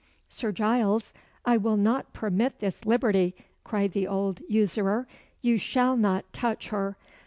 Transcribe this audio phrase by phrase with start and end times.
[0.27, 1.13] "Sir Giles,
[1.45, 5.07] I will not permit this liberty," cried the old usurer.
[5.43, 6.97] "You shall not touch her.